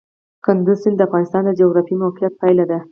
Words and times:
کندز 0.45 0.77
سیند 0.83 0.97
د 0.99 1.01
افغانستان 1.07 1.41
د 1.45 1.51
جغرافیایي 1.59 2.01
موقیعت 2.03 2.33
پایله 2.41 2.65
ده. 2.69 2.77